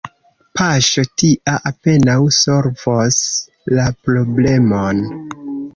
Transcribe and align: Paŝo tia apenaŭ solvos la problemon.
Paŝo 0.59 1.03
tia 1.21 1.53
apenaŭ 1.73 2.17
solvos 2.39 3.21
la 3.79 3.89
problemon. 4.09 5.09